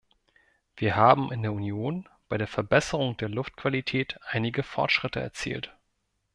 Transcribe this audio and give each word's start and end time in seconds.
Wir 0.77 0.95
haben 0.95 1.31
in 1.31 1.43
der 1.43 1.53
Union 1.53 2.09
bei 2.27 2.39
der 2.39 2.47
Verbesserung 2.47 3.17
der 3.17 3.29
Luftqualität 3.29 4.17
einige 4.31 4.63
Fortschritte 4.63 5.19
erzielt. 5.19 5.77